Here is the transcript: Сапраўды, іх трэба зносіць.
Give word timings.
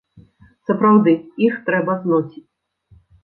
Сапраўды, 0.69 1.13
іх 1.47 1.59
трэба 1.69 1.99
зносіць. 2.05 2.45